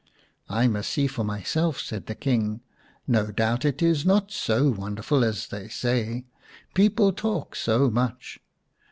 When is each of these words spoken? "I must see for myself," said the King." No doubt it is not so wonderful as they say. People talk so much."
"I 0.49 0.67
must 0.67 0.89
see 0.89 1.05
for 1.05 1.23
myself," 1.23 1.79
said 1.79 2.07
the 2.07 2.15
King." 2.15 2.61
No 3.07 3.29
doubt 3.31 3.63
it 3.65 3.83
is 3.83 4.03
not 4.03 4.31
so 4.31 4.69
wonderful 4.71 5.23
as 5.23 5.49
they 5.49 5.67
say. 5.69 6.25
People 6.73 7.13
talk 7.13 7.55
so 7.55 7.91
much." 7.91 8.39